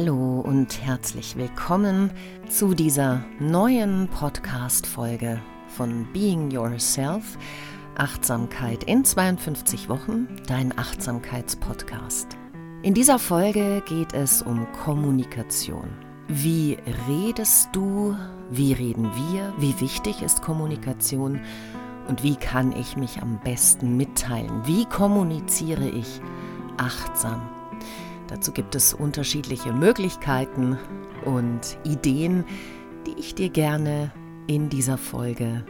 [0.00, 2.12] Hallo und herzlich willkommen
[2.48, 7.36] zu dieser neuen Podcast-Folge von Being Yourself.
[7.96, 12.28] Achtsamkeit in 52 Wochen, dein Achtsamkeitspodcast.
[12.84, 15.88] In dieser Folge geht es um Kommunikation.
[16.28, 16.78] Wie
[17.08, 18.16] redest du?
[18.52, 19.52] Wie reden wir?
[19.58, 21.40] Wie wichtig ist Kommunikation?
[22.06, 24.62] Und wie kann ich mich am besten mitteilen?
[24.64, 26.20] Wie kommuniziere ich
[26.76, 27.42] achtsam?
[28.28, 30.78] Dazu gibt es unterschiedliche Möglichkeiten
[31.24, 32.44] und Ideen,
[33.06, 34.12] die ich dir gerne
[34.46, 35.64] in dieser Folge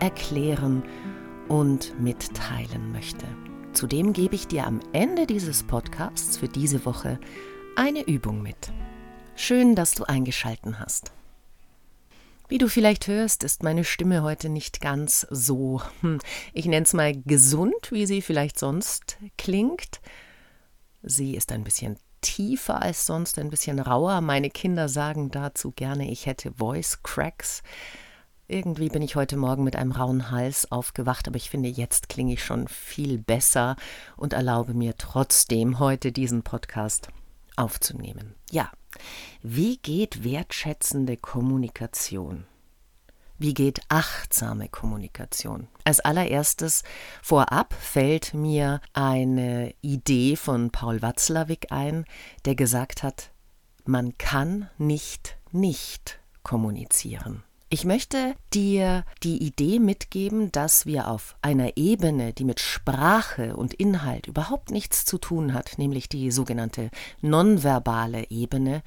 [0.00, 0.82] erklären
[1.48, 3.26] und mitteilen möchte.
[3.72, 7.18] Zudem gebe ich dir am Ende dieses Podcasts für diese Woche
[7.74, 8.72] eine Übung mit.
[9.34, 11.12] Schön, dass du eingeschalten hast.
[12.48, 16.18] Wie du vielleicht hörst, ist meine Stimme heute nicht ganz so, hm,
[16.52, 20.00] ich nenne es mal gesund, wie sie vielleicht sonst klingt.
[21.06, 24.22] Sie ist ein bisschen tiefer als sonst, ein bisschen rauer.
[24.22, 27.62] Meine Kinder sagen dazu gerne, ich hätte Voice Cracks.
[28.48, 32.32] Irgendwie bin ich heute Morgen mit einem rauen Hals aufgewacht, aber ich finde, jetzt klinge
[32.32, 33.76] ich schon viel besser
[34.16, 37.08] und erlaube mir trotzdem heute diesen Podcast
[37.56, 38.34] aufzunehmen.
[38.50, 38.70] Ja,
[39.42, 42.46] wie geht wertschätzende Kommunikation?
[43.38, 45.68] Wie geht achtsame Kommunikation?
[45.84, 46.84] Als allererstes
[47.22, 52.04] vorab fällt mir eine Idee von Paul Watzlawick ein,
[52.44, 53.30] der gesagt hat,
[53.84, 57.42] man kann nicht nicht kommunizieren.
[57.70, 63.74] Ich möchte dir die Idee mitgeben, dass wir auf einer Ebene, die mit Sprache und
[63.74, 66.90] Inhalt überhaupt nichts zu tun hat, nämlich die sogenannte
[67.20, 68.82] nonverbale Ebene,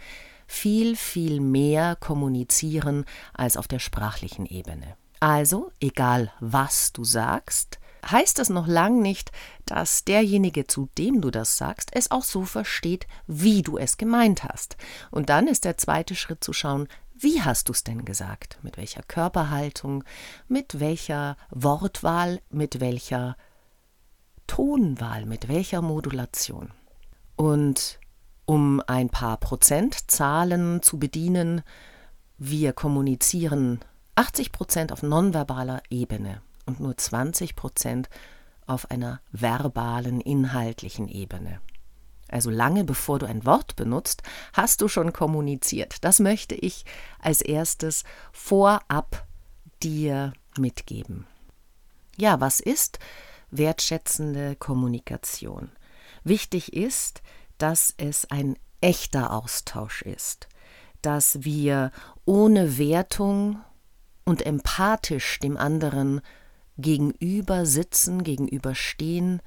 [0.47, 4.95] viel, viel mehr kommunizieren als auf der sprachlichen Ebene.
[5.19, 9.31] Also, egal was du sagst, heißt das noch lang nicht,
[9.65, 14.43] dass derjenige, zu dem du das sagst, es auch so versteht, wie du es gemeint
[14.43, 14.77] hast.
[15.11, 16.87] Und dann ist der zweite Schritt zu schauen,
[17.19, 18.59] wie hast du es denn gesagt?
[18.61, 20.03] Mit welcher Körperhaltung,
[20.47, 23.35] mit welcher Wortwahl, mit welcher
[24.45, 26.71] Tonwahl, mit welcher Modulation?
[27.35, 27.99] Und
[28.47, 31.61] um ein paar Prozentzahlen zu bedienen.
[32.37, 33.81] Wir kommunizieren
[34.15, 38.09] 80 Prozent auf nonverbaler Ebene und nur 20 Prozent
[38.65, 41.59] auf einer verbalen, inhaltlichen Ebene.
[42.29, 45.97] Also lange bevor du ein Wort benutzt, hast du schon kommuniziert.
[46.05, 46.85] Das möchte ich
[47.19, 49.27] als erstes vorab
[49.83, 51.27] dir mitgeben.
[52.15, 52.99] Ja, was ist
[53.51, 55.69] wertschätzende Kommunikation?
[56.23, 57.21] Wichtig ist,
[57.57, 60.47] dass es ein echter Austausch ist,
[61.01, 61.91] dass wir
[62.25, 63.59] ohne Wertung
[64.25, 66.21] und empathisch dem anderen
[66.77, 69.41] gegenüber sitzen, gegenüberstehen,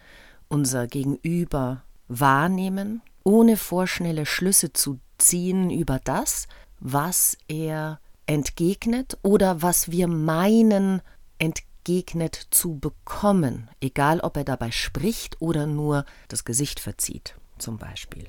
[0.49, 6.49] unser Gegenüber wahrnehmen, ohne vorschnelle Schlüsse zu ziehen über das,
[6.81, 11.03] was er entgegnet oder was wir meinen
[11.39, 18.29] entgegnet zu bekommen, egal ob er dabei spricht oder nur das Gesicht verzieht zum Beispiel.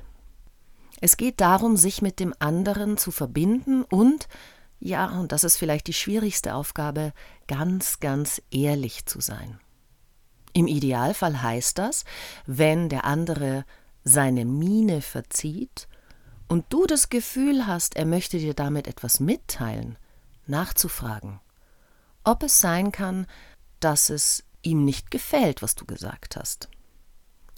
[1.00, 4.28] Es geht darum, sich mit dem anderen zu verbinden und,
[4.80, 7.14] ja, und das ist vielleicht die schwierigste Aufgabe,
[7.48, 9.60] ganz, ganz ehrlich zu sein.
[10.54, 12.04] Im Idealfall heißt das,
[12.46, 13.66] wenn der andere
[14.04, 15.88] seine Miene verzieht
[16.48, 19.98] und du das Gefühl hast, er möchte dir damit etwas mitteilen,
[20.48, 21.40] nachzufragen,
[22.24, 23.26] ob es sein kann,
[23.80, 26.70] dass es ihm nicht gefällt, was du gesagt hast.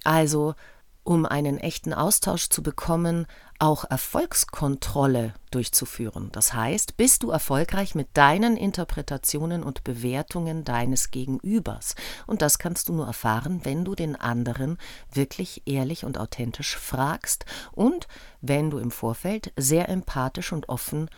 [0.03, 0.55] Also
[1.03, 3.27] um einen echten Austausch zu bekommen,
[3.59, 6.29] auch Erfolgskontrolle durchzuführen.
[6.31, 11.95] Das heißt, bist du erfolgreich mit deinen Interpretationen und Bewertungen deines Gegenübers.
[12.25, 14.77] Und das kannst du nur erfahren, wenn du den anderen
[15.11, 18.07] wirklich ehrlich und authentisch fragst und
[18.41, 21.09] wenn du im Vorfeld sehr empathisch und offen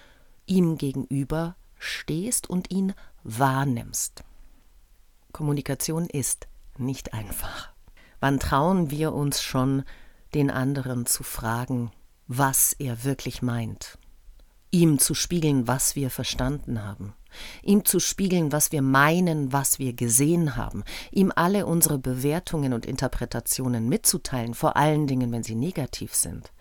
[0.45, 2.93] ihm gegenüber stehst und ihn
[3.23, 4.23] wahrnimmst.
[5.31, 6.47] Kommunikation ist
[6.77, 7.74] nicht einfach.
[8.19, 9.83] Wann trauen wir uns schon,
[10.33, 11.91] den anderen zu fragen,
[12.27, 13.97] was er wirklich meint?
[14.71, 17.13] Ihm zu spiegeln, was wir verstanden haben,
[17.63, 22.85] ihm zu spiegeln, was wir meinen, was wir gesehen haben, ihm alle unsere Bewertungen und
[22.85, 26.51] Interpretationen mitzuteilen, vor allen Dingen, wenn sie negativ sind.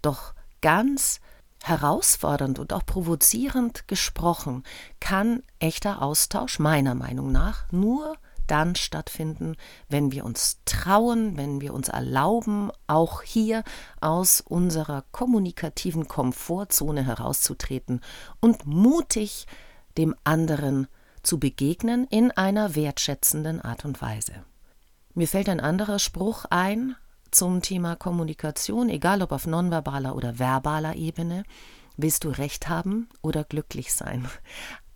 [0.00, 1.20] Doch ganz
[1.62, 4.64] herausfordernd und auch provozierend gesprochen
[4.98, 8.16] kann echter Austausch meiner Meinung nach nur
[8.46, 9.56] dann stattfinden,
[9.88, 13.64] wenn wir uns trauen, wenn wir uns erlauben, auch hier
[14.00, 18.00] aus unserer kommunikativen Komfortzone herauszutreten
[18.40, 19.46] und mutig
[19.96, 20.88] dem anderen
[21.22, 24.32] zu begegnen in einer wertschätzenden Art und Weise.
[25.14, 26.96] Mir fällt ein anderer Spruch ein,
[27.32, 31.44] zum Thema Kommunikation, egal ob auf nonverbaler oder verbaler Ebene.
[31.96, 34.28] Willst du Recht haben oder glücklich sein?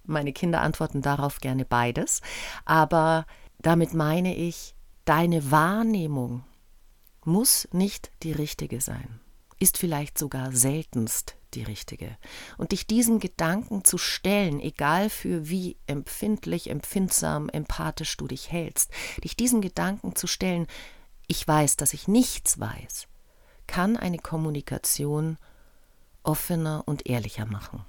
[0.06, 2.22] Meine Kinder antworten darauf gerne beides,
[2.64, 3.26] aber
[3.58, 4.74] damit meine ich,
[5.04, 6.44] deine Wahrnehmung
[7.24, 9.20] muss nicht die richtige sein,
[9.58, 12.16] ist vielleicht sogar seltenst die richtige.
[12.58, 18.90] Und dich diesen Gedanken zu stellen, egal für wie empfindlich, empfindsam, empathisch du dich hältst,
[19.24, 20.66] dich diesen Gedanken zu stellen,
[21.26, 23.08] ich weiß, dass ich nichts weiß,
[23.66, 25.38] kann eine Kommunikation
[26.22, 27.84] offener und ehrlicher machen.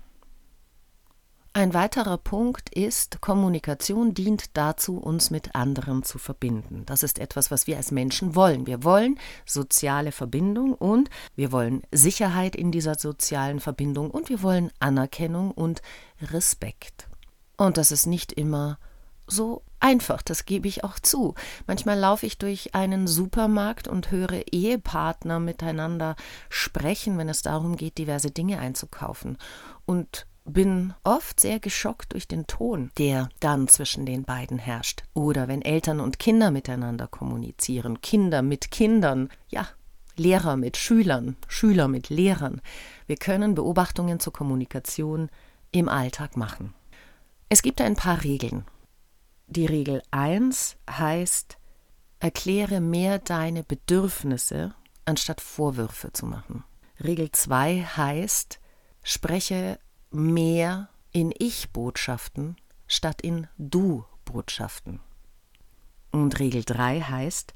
[1.57, 6.83] Ein weiterer Punkt ist, Kommunikation dient dazu, uns mit anderen zu verbinden.
[6.85, 8.67] Das ist etwas, was wir als Menschen wollen.
[8.67, 14.69] Wir wollen soziale Verbindung und wir wollen Sicherheit in dieser sozialen Verbindung und wir wollen
[14.77, 15.81] Anerkennung und
[16.21, 17.07] Respekt.
[17.57, 18.77] Und das ist nicht immer
[19.25, 21.33] so einfach, das gebe ich auch zu.
[21.65, 26.17] Manchmal laufe ich durch einen Supermarkt und höre Ehepartner miteinander
[26.49, 29.39] sprechen, wenn es darum geht, diverse Dinge einzukaufen.
[29.87, 35.03] Und bin oft sehr geschockt durch den Ton, der dann zwischen den beiden herrscht.
[35.13, 39.67] Oder wenn Eltern und Kinder miteinander kommunizieren, Kinder mit Kindern, ja,
[40.15, 42.61] Lehrer mit Schülern, Schüler mit Lehrern.
[43.05, 45.29] Wir können Beobachtungen zur Kommunikation
[45.71, 46.73] im Alltag machen.
[47.49, 48.65] Es gibt ein paar Regeln.
[49.47, 51.57] Die Regel 1 heißt,
[52.19, 54.73] erkläre mehr deine Bedürfnisse,
[55.05, 56.63] anstatt Vorwürfe zu machen.
[57.03, 58.59] Regel 2 heißt,
[59.03, 59.79] spreche
[60.11, 62.57] mehr in Ich-Botschaften
[62.87, 64.99] statt in Du-Botschaften.
[66.11, 67.53] Und Regel 3 heißt,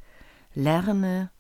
[0.54, 1.32] lerne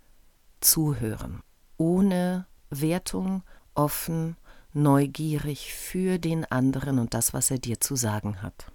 [0.61, 1.41] zuhören,
[1.77, 3.43] ohne Wertung,
[3.75, 4.37] offen,
[4.73, 8.71] neugierig für den anderen und das, was er dir zu sagen hat.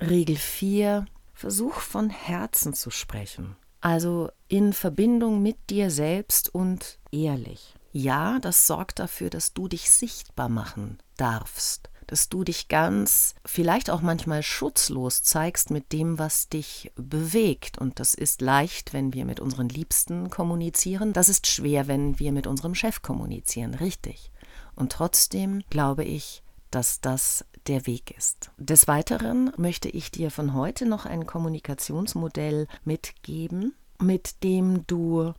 [0.00, 7.74] Regel 4, versuch von Herzen zu sprechen, also in Verbindung mit dir selbst und ehrlich.
[7.92, 13.88] Ja, das sorgt dafür, dass du dich sichtbar machen darfst, dass du dich ganz, vielleicht
[13.88, 17.78] auch manchmal schutzlos zeigst mit dem, was dich bewegt.
[17.78, 21.12] Und das ist leicht, wenn wir mit unseren Liebsten kommunizieren.
[21.12, 24.32] Das ist schwer, wenn wir mit unserem Chef kommunizieren, richtig.
[24.74, 28.50] Und trotzdem glaube ich, dass das der Weg ist.
[28.56, 35.34] Des Weiteren möchte ich dir von heute noch ein Kommunikationsmodell mitgeben, mit dem du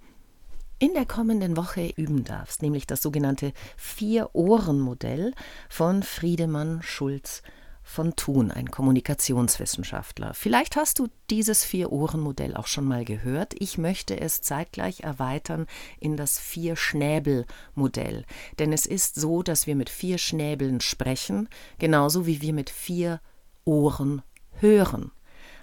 [0.82, 5.32] in der kommenden Woche üben darfst, nämlich das sogenannte Vier-Ohren-Modell
[5.70, 7.44] von Friedemann Schulz
[7.84, 10.34] von Thun, ein Kommunikationswissenschaftler.
[10.34, 13.54] Vielleicht hast du dieses Vier-Ohren-Modell auch schon mal gehört.
[13.60, 15.68] Ich möchte es zeitgleich erweitern
[16.00, 18.26] in das Vier-Schnäbel-Modell.
[18.58, 23.22] Denn es ist so, dass wir mit vier Schnäbeln sprechen, genauso wie wir mit vier
[23.66, 24.24] Ohren
[24.54, 25.12] hören.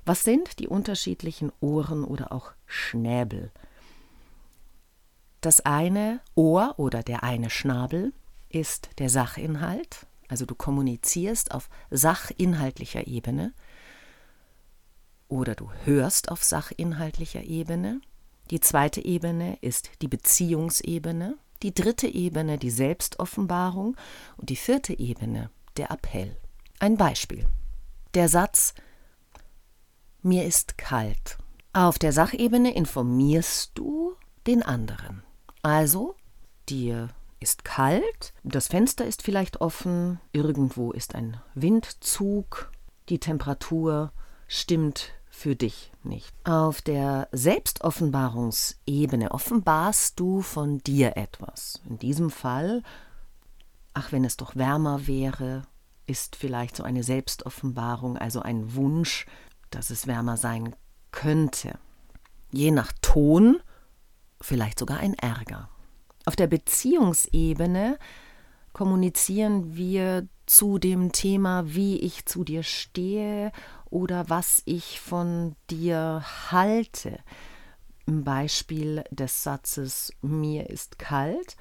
[0.05, 3.50] Was sind die unterschiedlichen Ohren oder auch Schnäbel?
[5.40, 8.12] Das eine Ohr oder der eine Schnabel
[8.49, 13.52] ist der Sachinhalt, also du kommunizierst auf sachinhaltlicher Ebene
[15.29, 18.00] oder du hörst auf sachinhaltlicher Ebene.
[18.50, 23.96] Die zweite Ebene ist die Beziehungsebene, die dritte Ebene die Selbstoffenbarung
[24.38, 26.37] und die vierte Ebene der Appell.
[26.81, 27.46] Ein Beispiel.
[28.14, 28.75] Der Satz
[30.23, 31.38] Mir ist kalt.
[31.73, 35.23] Auf der Sachebene informierst du den anderen.
[35.69, 36.17] Also,
[36.71, 37.11] dir
[37.41, 42.73] ist kalt, das Fenster ist vielleicht offen, irgendwo ist ein Windzug,
[43.11, 44.13] die Temperatur
[44.47, 46.35] stimmt für dich nicht.
[46.45, 51.83] Auf der Selbstoffenbarungsebene offenbarst du von dir etwas.
[51.87, 52.83] In diesem Fall,
[53.93, 55.65] ach, wenn es doch wärmer wäre,
[56.07, 59.27] ist vielleicht so eine Selbstoffenbarung, also ein Wunsch,
[59.69, 60.75] dass es wärmer sein
[61.13, 61.79] könnte.
[62.53, 63.61] Je nach Ton
[64.40, 65.68] vielleicht sogar ein Ärger.
[66.25, 67.99] Auf der Beziehungsebene
[68.73, 73.52] kommunizieren wir zu dem Thema, wie ich zu dir stehe
[73.90, 77.18] oder was ich von dir halte.
[78.07, 81.57] Im Beispiel des Satzes mir ist kalt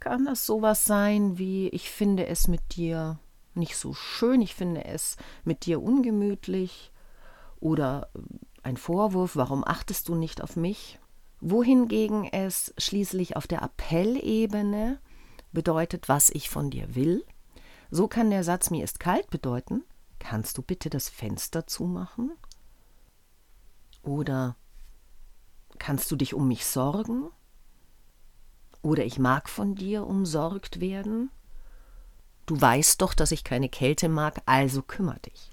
[0.00, 3.18] kann das sowas sein wie ich finde es mit dir
[3.54, 6.92] nicht so schön, ich finde es mit dir ungemütlich
[7.58, 8.08] oder
[8.62, 11.00] ein Vorwurf, warum achtest du nicht auf mich?
[11.40, 14.98] Wohingegen es schließlich auf der Appellebene
[15.52, 17.24] bedeutet, was ich von dir will.
[17.90, 19.84] So kann der Satz mir ist kalt bedeuten,
[20.18, 22.32] kannst du bitte das Fenster zumachen?
[24.02, 24.56] Oder
[25.78, 27.30] kannst du dich um mich sorgen?
[28.82, 31.30] Oder ich mag von dir umsorgt werden?
[32.46, 35.50] Du weißt doch, dass ich keine Kälte mag, also kümmer dich.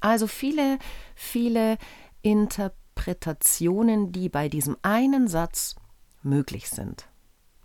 [0.00, 0.78] Also viele,
[1.14, 1.78] viele
[2.22, 5.76] Interpretationen Interpretationen, die bei diesem einen Satz
[6.22, 7.08] möglich sind.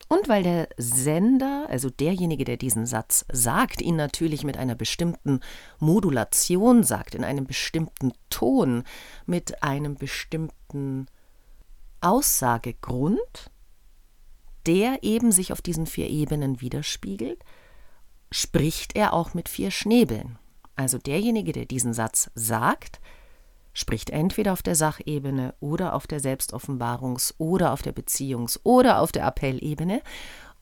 [0.08, 5.40] Und weil der Sender, also derjenige, der diesen Satz sagt, ihn natürlich mit einer bestimmten
[5.80, 8.84] Modulation sagt, in einem bestimmten Ton,
[9.26, 11.08] mit einem bestimmten
[12.02, 13.52] Aussagegrund,
[14.66, 17.42] der eben sich auf diesen vier Ebenen widerspiegelt,
[18.32, 20.38] spricht er auch mit vier Schnäbeln.
[20.76, 23.00] Also derjenige, der diesen Satz sagt,
[23.74, 29.12] spricht entweder auf der Sachebene oder auf der Selbstoffenbarungs- oder auf der Beziehungs- oder auf
[29.12, 30.02] der Appellebene.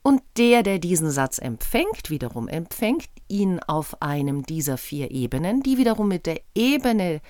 [0.02, 5.76] Und der, der diesen Satz empfängt, wiederum empfängt ihn auf einem dieser vier Ebenen, die
[5.76, 7.20] wiederum mit der Ebene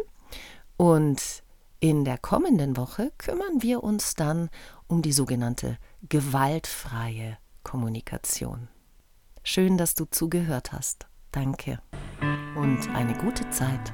[0.77, 1.43] und
[1.79, 4.49] in der kommenden Woche kümmern wir uns dann
[4.87, 8.69] um die sogenannte gewaltfreie Kommunikation.
[9.43, 11.07] Schön, dass du zugehört hast.
[11.31, 11.79] Danke
[12.55, 13.93] und eine gute Zeit.